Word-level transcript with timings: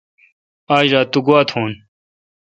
آج 0.75 0.87
رات 0.95 1.07
تو 1.13 1.19
گوا 1.27 1.39
تھون۔ 1.49 1.71